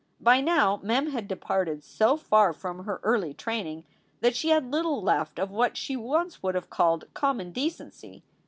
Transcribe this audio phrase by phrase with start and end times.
[0.19, 3.83] By now Mem had departed so far from her early training
[4.21, 8.23] that she had little left of what she would once have called common decency.